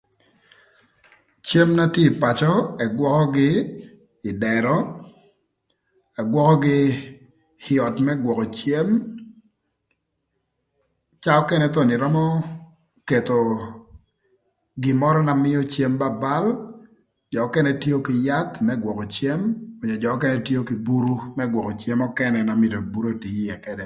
Cëm 1.47 1.69
na 1.77 1.83
tye 1.93 2.05
ï 2.09 2.15
pacö 2.21 2.51
ëgwökögï 2.83 3.51
ï 4.29 4.31
dërö, 4.41 4.75
ëgwökögï 6.21 6.79
ï 7.71 7.75
öt 7.87 7.95
më 8.05 8.13
gwökö 8.23 8.45
cem 8.59 8.87
caa 11.23 11.39
ökënë 11.43 11.67
thon 11.73 11.93
ïrömö 11.95 12.25
ketho 13.07 13.39
gin 14.81 14.97
mörö 15.01 15.19
na 15.25 15.33
mïö 15.43 15.59
cem 15.73 15.93
ba 16.01 16.07
bal 16.23 16.45
jö 17.31 17.39
ökënë 17.47 17.71
tio 17.83 17.97
kï 18.05 18.15
yath 18.27 18.55
më 18.65 18.73
gwökö 18.83 19.05
cem 19.17 19.39
ëka 19.83 19.97
jö 20.03 20.09
ökënë 20.17 20.41
tio 20.47 20.59
kï 20.67 20.75
buru 20.87 21.15
më 21.37 21.43
gwökö 21.53 21.71
cem 21.81 21.99
ökënë 22.07 22.15
kite 22.39 22.47
na 22.47 22.53
myero 22.61 22.79
buru 22.93 23.07
otii 23.13 23.35
ïë 23.43 23.57
këdë. 23.65 23.79